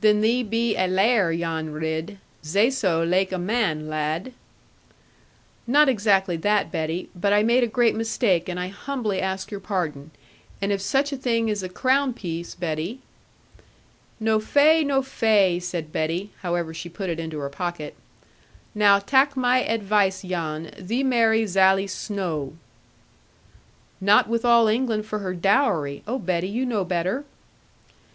[0.00, 2.16] 'Then thee be a laiar, Jan Ridd.
[2.42, 4.32] Zay so, laike a man, lad.'
[5.66, 9.60] 'Not exactly that, Betty; but I made a great mistake; and I humbly ask your
[9.60, 10.12] pardon;
[10.62, 13.00] and if such a thing as a crown piece, Betty'
[14.18, 17.94] 'No fai, no fai!' said Betty, however she put it into her pocket;
[18.74, 22.54] 'now tak my advice, Jan; thee marry Zally Snowe.'
[24.00, 26.02] 'Not with all England for her dowry.
[26.08, 27.24] Oh, Betty, you know better.'